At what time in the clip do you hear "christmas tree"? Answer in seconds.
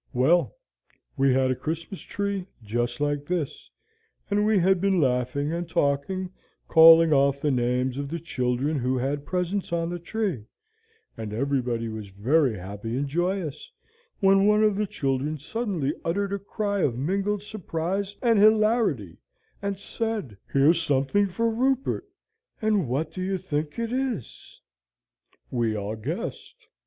1.55-2.47